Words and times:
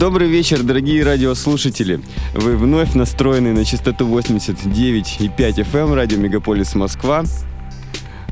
Добрый 0.00 0.28
вечер, 0.28 0.62
дорогие 0.62 1.04
радиослушатели. 1.04 2.00
Вы 2.32 2.56
вновь 2.56 2.94
настроены 2.94 3.52
на 3.52 3.66
частоту 3.66 4.08
89,5 4.08 5.36
FM 5.36 5.76
эм 5.76 5.92
радио 5.92 6.16
Мегаполис 6.16 6.74
Москва. 6.74 7.22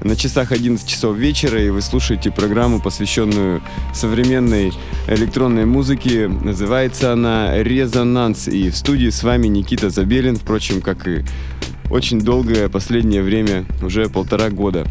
На 0.03 0.17
часах 0.17 0.53
11 0.53 0.89
часов 0.89 1.15
вечера, 1.15 1.63
и 1.63 1.69
вы 1.69 1.83
слушаете 1.83 2.31
программу, 2.31 2.81
посвященную 2.81 3.61
современной 3.93 4.73
электронной 5.09 5.67
музыке. 5.67 6.29
Называется 6.29 7.13
она 7.13 7.63
«Резонанс». 7.63 8.49
И 8.49 8.71
в 8.71 8.77
студии 8.77 9.11
с 9.11 9.23
вами 9.23 9.49
Никита 9.49 9.91
Забелин, 9.91 10.37
впрочем, 10.37 10.81
как 10.81 11.07
и 11.07 11.23
очень 11.91 12.23
долгое 12.23 12.71
последнее 12.71 13.23
время, 13.23 13.67
уже 13.83 14.09
полтора 14.09 14.49
года. 14.49 14.87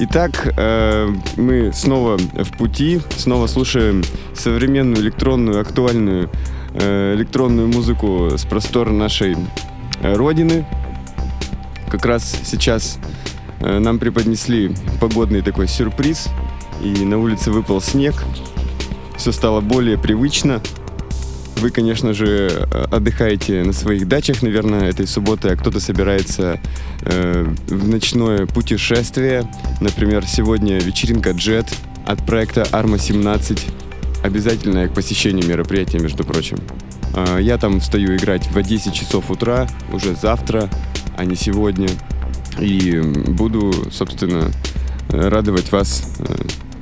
Итак, 0.00 0.54
э, 0.56 1.12
мы 1.36 1.72
снова 1.72 2.16
в 2.18 2.56
пути, 2.56 3.00
снова 3.16 3.48
слушаем 3.48 4.04
современную 4.32 5.02
электронную, 5.02 5.60
актуальную 5.60 6.30
э, 6.74 7.14
электронную 7.16 7.66
музыку 7.66 8.30
с 8.36 8.44
простора 8.44 8.90
нашей 8.90 9.36
э, 10.00 10.14
родины. 10.14 10.64
Как 11.90 12.06
раз 12.06 12.32
сейчас 12.44 13.00
э, 13.58 13.80
нам 13.80 13.98
преподнесли 13.98 14.72
погодный 15.00 15.42
такой 15.42 15.66
сюрприз, 15.66 16.28
и 16.80 17.04
на 17.04 17.18
улице 17.18 17.50
выпал 17.50 17.80
снег. 17.80 18.22
Все 19.16 19.32
стало 19.32 19.60
более 19.60 19.98
привычно. 19.98 20.62
Вы, 21.60 21.70
конечно 21.70 22.14
же, 22.14 22.68
отдыхаете 22.90 23.64
на 23.64 23.72
своих 23.72 24.06
дачах, 24.06 24.42
наверное, 24.42 24.88
этой 24.88 25.08
субботы, 25.08 25.48
а 25.48 25.56
кто-то 25.56 25.80
собирается 25.80 26.60
э, 27.02 27.46
в 27.66 27.88
ночное 27.88 28.46
путешествие. 28.46 29.50
Например, 29.80 30.24
сегодня 30.24 30.78
вечеринка 30.78 31.30
Jet 31.30 31.66
от 32.06 32.24
проекта 32.24 32.62
Arma 32.70 32.98
17. 32.98 33.66
Обязательное 34.22 34.88
к 34.88 34.94
посещению 34.94 35.48
мероприятия, 35.48 35.98
между 35.98 36.22
прочим. 36.22 36.58
Э, 37.16 37.38
я 37.40 37.58
там 37.58 37.80
встаю 37.80 38.14
играть 38.16 38.46
в 38.46 38.62
10 38.62 38.94
часов 38.94 39.28
утра, 39.28 39.66
уже 39.92 40.14
завтра, 40.14 40.70
а 41.16 41.24
не 41.24 41.34
сегодня. 41.34 41.88
И 42.60 43.00
буду, 43.00 43.72
собственно, 43.90 44.52
радовать 45.08 45.72
вас 45.72 46.18
э, 46.20 46.34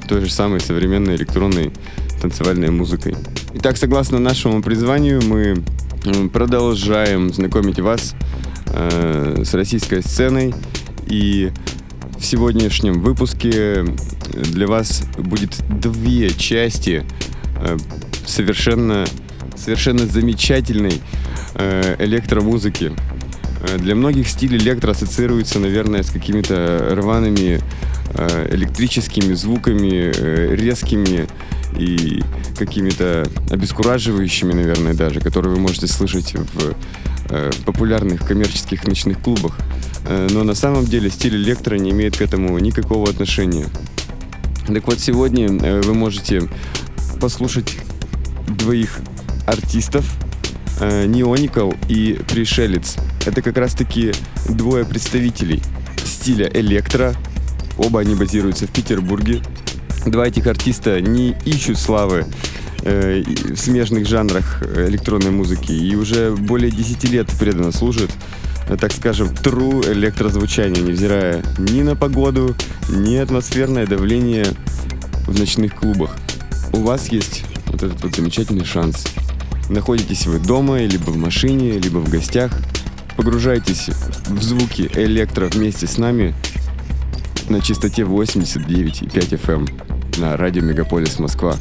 той 0.07 0.21
же 0.21 0.31
самой 0.31 0.61
современной 0.61 1.17
электронной 1.17 1.73
танцевальной 2.27 2.71
музыкой. 2.71 3.15
Итак, 3.55 3.77
согласно 3.77 4.19
нашему 4.19 4.61
призванию, 4.61 5.23
мы 5.23 5.63
продолжаем 6.33 7.33
знакомить 7.33 7.79
вас 7.79 8.17
э, 8.67 9.43
с 9.45 9.55
российской 9.55 10.03
сценой. 10.03 10.53
И 11.07 11.53
в 12.19 12.25
сегодняшнем 12.25 13.01
выпуске 13.01 13.85
для 14.33 14.67
вас 14.67 15.05
будет 15.17 15.57
две 15.69 16.31
части 16.31 17.05
э, 17.61 17.79
совершенно, 18.27 19.05
совершенно 19.55 20.05
замечательной 20.05 21.01
э, 21.55 21.95
электромузыки. 22.01 22.91
Э, 23.61 23.79
для 23.79 23.95
многих 23.95 24.29
стиль 24.29 24.57
электро 24.57 24.91
ассоциируется, 24.91 25.61
наверное, 25.61 26.03
с 26.03 26.11
какими-то 26.11 26.89
рваными 26.91 27.61
э, 28.15 28.49
электрическими 28.53 29.35
звуками, 29.35 30.13
э, 30.13 30.57
резкими 30.57 31.27
и 31.79 32.23
какими-то 32.59 33.29
обескураживающими, 33.51 34.53
наверное, 34.53 34.95
даже, 34.95 35.21
которые 35.21 35.55
вы 35.55 35.61
можете 35.61 35.87
слышать 35.87 36.35
в 36.35 36.75
э, 37.29 37.51
популярных 37.65 38.27
коммерческих 38.27 38.87
ночных 38.87 39.21
клубах. 39.21 39.57
Э, 40.07 40.29
но 40.31 40.45
на 40.45 40.55
самом 40.55 40.85
деле 40.85 41.11
стиль 41.11 41.37
электро 41.37 41.77
не 41.77 41.91
имеет 41.91 42.17
к 42.17 42.23
этому 42.23 42.59
никакого 42.59 43.09
отношения. 43.09 43.67
Так 44.67 44.87
вот, 44.87 44.99
сегодня 44.99 45.47
э, 45.47 45.81
вы 45.83 45.95
можете 45.95 46.49
послушать 47.21 47.77
двоих 48.49 48.99
артистов, 49.47 50.05
э, 50.81 51.07
Неоникал 51.07 51.75
и 51.89 52.19
Пришелец. 52.29 52.97
Это 53.25 53.43
как 53.43 53.57
раз-таки 53.57 54.13
двое 54.49 54.85
представителей 54.85 55.63
стиля 56.05 56.51
электро. 56.53 57.15
Оба 57.79 58.01
они 58.01 58.15
базируются 58.15 58.67
в 58.67 58.73
Петербурге. 58.73 59.43
Два 60.07 60.29
этих 60.29 60.47
артиста 60.47 61.01
не 61.01 61.35
ищут 61.45 61.79
славы 61.79 62.27
э, 62.83 63.23
в 63.23 63.57
смежных 63.57 64.07
жанрах 64.07 64.63
электронной 64.63 65.33
музыки 65.33 65.73
и 65.73 65.97
уже 65.97 66.31
более 66.31 66.71
10 66.71 67.11
лет 67.11 67.29
преданно 67.41 67.73
служат, 67.73 68.11
э, 68.69 68.77
так 68.77 68.93
скажем, 68.93 69.27
true 69.27 69.93
электрозвучанию, 69.93 70.85
невзирая 70.85 71.43
ни 71.59 71.83
на 71.83 71.97
погоду, 71.97 72.55
ни 72.89 73.17
атмосферное 73.17 73.85
давление 73.85 74.47
в 75.27 75.37
ночных 75.37 75.75
клубах. 75.75 76.15
У 76.73 76.83
вас 76.83 77.09
есть 77.09 77.43
вот 77.67 77.83
этот 77.83 78.01
вот 78.05 78.15
замечательный 78.15 78.65
шанс. 78.65 79.07
Находитесь 79.69 80.27
вы 80.27 80.39
дома, 80.39 80.85
либо 80.85 81.11
в 81.11 81.17
машине, 81.17 81.81
либо 81.81 81.99
в 81.99 82.09
гостях. 82.09 82.53
Погружайтесь 83.17 83.89
в 84.29 84.41
звуки 84.41 84.89
электро 84.95 85.47
вместе 85.47 85.89
с 85.89 85.99
нами 85.99 86.33
на 87.49 87.61
частоте 87.61 88.03
89,5 88.03 89.11
FM 89.11 89.96
на 90.19 90.37
радио 90.37 90.63
Мегаполис 90.63 91.19
Москва. 91.19 91.57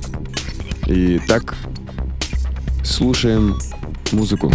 И 0.88 1.20
так 1.28 1.56
слушаем 2.84 3.58
музыку. 4.12 4.52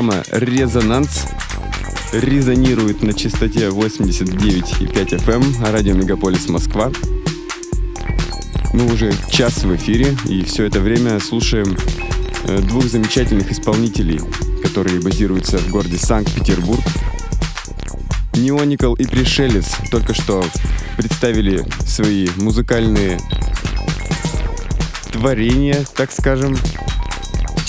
Программа 0.00 0.24
«Резонанс» 0.30 1.26
резонирует 2.14 3.02
на 3.02 3.12
частоте 3.12 3.68
89,5 3.68 4.88
FM, 4.94 5.56
а 5.62 5.72
радио 5.72 5.92
«Мегаполис 5.92 6.48
Москва». 6.48 6.90
Мы 8.72 8.90
уже 8.90 9.12
час 9.30 9.62
в 9.62 9.76
эфире, 9.76 10.16
и 10.26 10.42
все 10.42 10.64
это 10.64 10.80
время 10.80 11.20
слушаем 11.20 11.76
э, 12.44 12.60
двух 12.60 12.84
замечательных 12.84 13.52
исполнителей, 13.52 14.22
которые 14.62 15.02
базируются 15.02 15.58
в 15.58 15.68
городе 15.68 15.98
Санкт-Петербург. 15.98 16.80
Неоникл 18.36 18.94
и 18.94 19.04
Пришелец 19.04 19.76
только 19.90 20.14
что 20.14 20.42
представили 20.96 21.62
свои 21.84 22.26
музыкальные 22.38 23.20
творения, 25.12 25.84
так 25.94 26.10
скажем, 26.10 26.56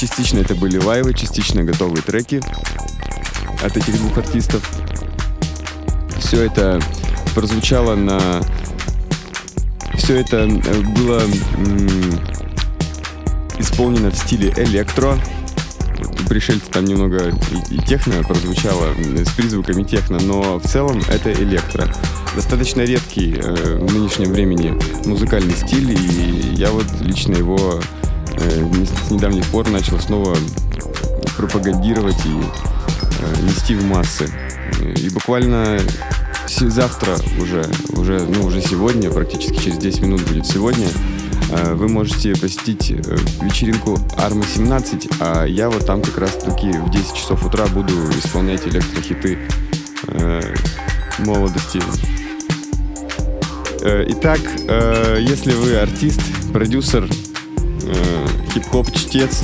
Частично 0.01 0.39
это 0.39 0.55
были 0.55 0.79
лайвы, 0.79 1.13
частично 1.13 1.63
готовые 1.63 2.01
треки 2.01 2.41
от 3.63 3.77
этих 3.77 3.95
двух 3.97 4.17
артистов. 4.17 4.67
Все 6.17 6.45
это 6.45 6.81
прозвучало 7.35 7.93
на... 7.93 8.41
Все 9.93 10.21
это 10.21 10.37
э, 10.37 10.81
было 10.95 11.21
исполнено 13.59 14.09
в 14.09 14.15
стиле 14.15 14.51
электро. 14.57 15.19
Пришельцы 16.27 16.71
там 16.71 16.85
немного 16.85 17.29
и, 17.69 17.75
и 17.75 17.77
техно 17.85 18.23
прозвучало 18.23 18.95
с 18.95 19.29
призвуками 19.33 19.83
техно, 19.83 20.17
но 20.19 20.57
в 20.57 20.67
целом 20.67 20.99
это 21.11 21.31
электро. 21.31 21.93
Достаточно 22.35 22.81
редкий 22.81 23.35
э, 23.37 23.77
в 23.77 23.93
нынешнем 23.93 24.31
времени 24.31 24.75
музыкальный 25.07 25.53
стиль, 25.53 25.91
и 25.91 26.55
я 26.55 26.71
вот 26.71 26.87
лично 27.01 27.35
его 27.35 27.79
Э, 27.79 28.10
с 28.37 29.11
недавних 29.11 29.45
пор 29.47 29.69
начал 29.69 29.99
снова 29.99 30.35
пропагандировать 31.37 32.25
и 32.25 32.29
э, 32.29 33.41
нести 33.41 33.75
в 33.75 33.83
массы. 33.85 34.29
И 34.79 35.09
буквально 35.09 35.79
завтра 36.47 37.17
уже, 37.39 37.65
уже, 37.89 38.19
ну, 38.19 38.45
уже 38.45 38.61
сегодня, 38.61 39.09
практически 39.09 39.63
через 39.63 39.77
10 39.77 40.01
минут 40.01 40.21
будет 40.27 40.45
сегодня, 40.45 40.87
э, 41.51 41.73
вы 41.73 41.87
можете 41.87 42.33
посетить 42.33 42.89
вечеринку 43.41 43.97
Арма 44.17 44.45
17, 44.45 45.09
а 45.19 45.45
я 45.45 45.69
вот 45.69 45.85
там 45.85 46.01
как 46.01 46.17
раз 46.17 46.31
таки 46.35 46.71
в 46.71 46.89
10 46.89 47.13
часов 47.13 47.45
утра 47.45 47.65
буду 47.67 47.93
исполнять 48.11 48.67
электрохиты 48.67 49.39
молодости. 51.19 51.81
Итак, 53.83 54.39
если 55.19 55.53
вы 55.53 55.77
артист, 55.77 56.21
продюсер, 56.51 57.07
Э, 57.83 58.27
хип-хоп 58.53 58.91
чтец, 58.91 59.43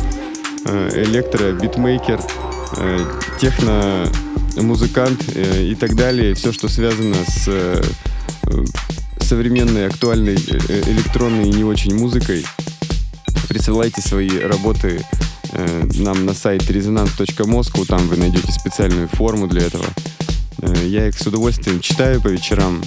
э, 0.65 1.03
электро, 1.03 1.51
битмейкер, 1.53 2.19
э, 2.77 3.19
техно 3.39 4.07
музыкант 4.57 5.23
и 5.35 5.75
так 5.75 5.95
далее, 5.95 6.33
все, 6.33 6.51
что 6.51 6.67
связано 6.67 7.15
с 7.27 7.83
современной, 9.19 9.87
актуальной 9.87 10.33
электронной 10.35 11.49
и 11.49 11.53
не 11.53 11.63
очень 11.63 11.95
музыкой. 11.95 12.43
Присылайте 13.47 14.01
свои 14.01 14.39
работы 14.39 15.05
нам 15.99 16.25
на 16.25 16.33
сайт 16.33 16.63
resonance.moscow, 16.63 17.85
там 17.85 18.07
вы 18.07 18.17
найдете 18.17 18.51
специальную 18.51 19.07
форму 19.07 19.47
для 19.47 19.61
этого. 19.61 19.85
Я 20.83 21.07
их 21.07 21.19
с 21.19 21.27
удовольствием 21.27 21.79
читаю 21.81 22.19
по 22.19 22.29
вечерам, 22.29 22.83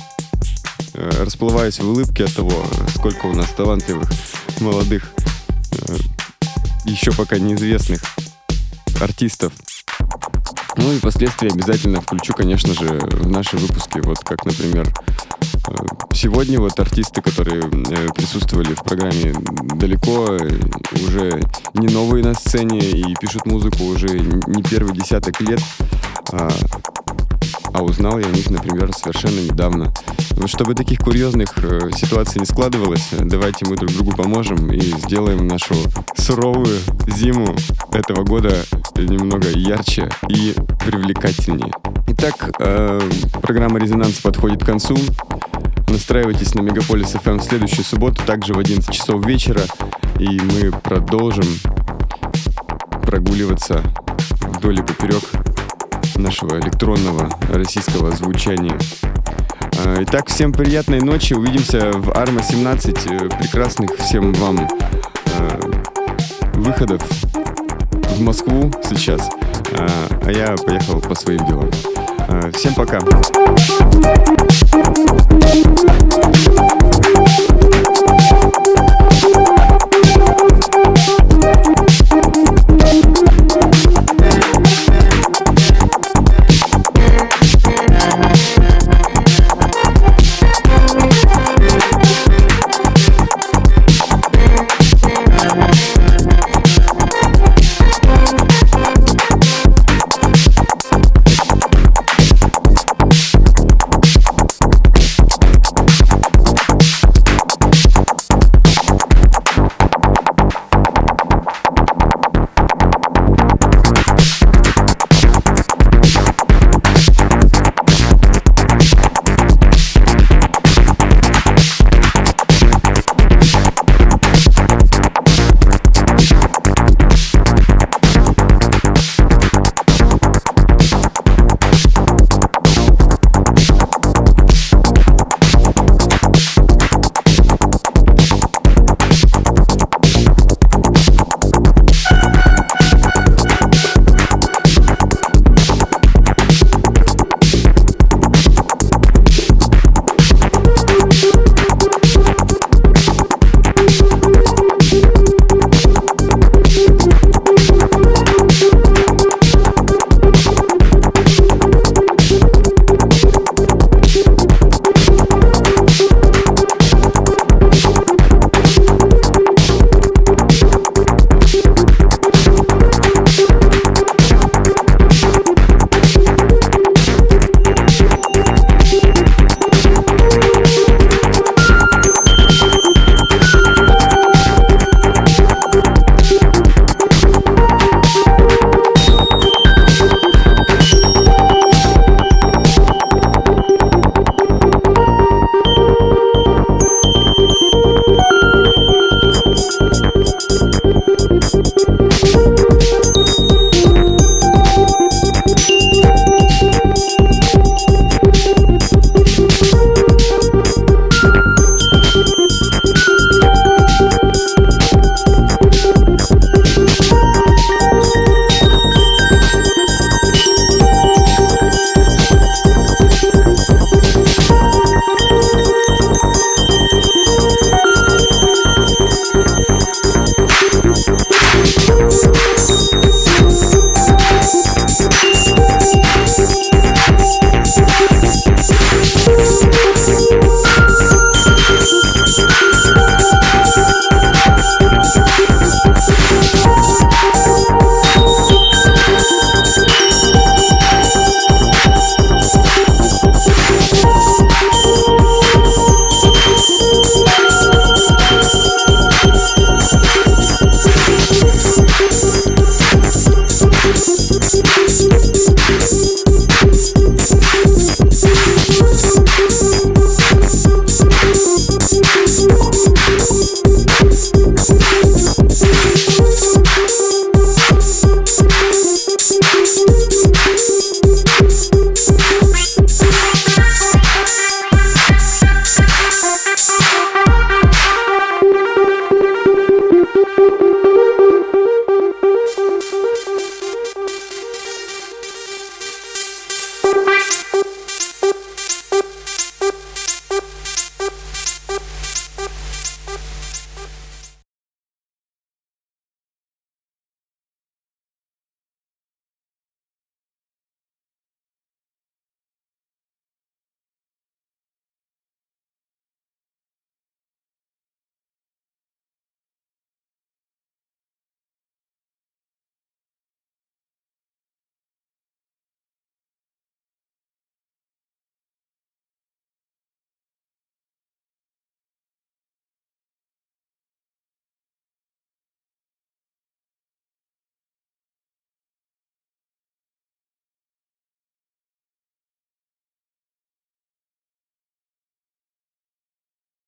расплываюсь 0.95 1.79
в 1.79 1.89
улыбке 1.89 2.25
от 2.25 2.35
того, 2.35 2.67
сколько 2.97 3.27
у 3.27 3.33
нас 3.33 3.49
талантливых 3.57 4.11
молодых 4.59 5.13
Э, 5.21 5.30
еще 6.85 7.13
пока 7.13 7.39
неизвестных 7.39 8.01
артистов. 9.01 9.53
Ну 10.77 10.93
и 10.93 10.99
впоследствии 10.99 11.53
обязательно 11.53 12.01
включу, 12.01 12.33
конечно 12.33 12.73
же, 12.73 12.87
в 12.87 13.29
наши 13.29 13.57
выпуски, 13.57 13.99
вот 13.99 14.21
как, 14.21 14.45
например, 14.45 14.89
э, 15.69 15.73
сегодня 16.15 16.61
вот 16.61 16.79
артисты, 16.79 17.21
которые 17.21 17.63
э, 17.63 18.09
присутствовали 18.15 18.75
в 18.75 18.83
программе 18.83 19.35
далеко, 19.75 20.39
уже 21.07 21.43
не 21.75 21.89
новые 21.89 22.25
на 22.25 22.35
сцене 22.35 22.79
и 22.79 23.15
пишут 23.21 23.47
музыку 23.47 23.85
уже 23.85 24.09
не 24.21 24.63
первый 24.63 24.95
десяток 24.95 25.41
лет, 25.41 25.61
а 27.73 27.83
узнал 27.83 28.19
я 28.19 28.27
о 28.27 28.31
них, 28.31 28.51
например, 28.51 28.93
совершенно 28.93 29.41
недавно. 29.41 29.93
Чтобы 30.47 30.75
таких 30.75 31.01
курьезных 31.01 31.53
э, 31.59 31.91
ситуаций 31.95 32.41
не 32.41 32.47
складывалось, 32.47 33.09
давайте 33.13 33.67
мы 33.67 33.77
друг 33.77 33.93
другу 33.93 34.13
поможем 34.13 34.73
и 34.73 34.81
сделаем 34.81 35.47
нашу 35.47 35.75
суровую 36.17 36.79
зиму 37.07 37.55
этого 37.93 38.25
года 38.25 38.55
немного 38.97 39.49
ярче 39.51 40.11
и 40.29 40.55
привлекательнее. 40.85 41.73
Итак, 42.09 42.51
э, 42.59 43.01
программа 43.43 43.79
«Резонанс» 43.79 44.19
подходит 44.19 44.63
к 44.63 44.67
концу. 44.67 44.97
Настраивайтесь 45.89 46.55
на 46.55 46.61
Мегаполис 46.61 47.15
FM 47.15 47.39
в 47.39 47.43
следующую 47.43 47.85
субботу, 47.85 48.23
также 48.25 48.55
в 48.55 48.59
11 48.59 48.93
часов 48.93 49.25
вечера, 49.27 49.63
и 50.19 50.41
мы 50.41 50.71
продолжим 50.71 51.47
прогуливаться 53.03 53.83
вдоль 54.43 54.79
и 54.79 54.83
поперек 54.83 55.25
нашего 56.17 56.59
электронного 56.61 57.31
российского 57.53 58.11
звучания. 58.13 58.79
А, 59.85 60.03
итак, 60.03 60.29
всем 60.29 60.53
приятной 60.53 61.01
ночи. 61.01 61.35
Увидимся 61.35 61.91
в 61.93 62.11
Арма 62.17 62.43
17. 62.43 63.07
Э, 63.07 63.29
прекрасных 63.39 63.97
всем 63.99 64.33
вам 64.35 64.69
э, 65.39 65.61
выходов 66.55 67.03
в 67.93 68.21
Москву 68.21 68.73
сейчас. 68.89 69.29
А, 69.79 69.89
а 70.25 70.31
я 70.31 70.55
поехал 70.57 71.01
по 71.01 71.15
своим 71.15 71.45
делам. 71.47 71.71
А, 72.29 72.51
всем 72.53 72.75
пока. 72.75 73.01